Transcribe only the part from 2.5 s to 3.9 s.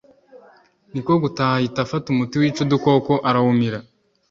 udukoko arawumira